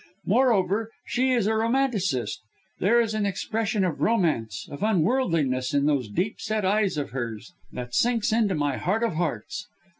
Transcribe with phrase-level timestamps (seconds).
[0.25, 2.41] Moreover, she is a romanticist.
[2.79, 7.53] There is an expression of romance, of unworldliness, in those deep set eyes of hers,
[7.71, 9.67] that sinks into my heart of hearts.